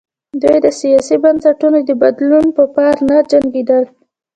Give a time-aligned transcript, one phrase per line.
[0.41, 3.83] دوی د سیاسي بنسټونو د بدلون په پار نه جنګېدل.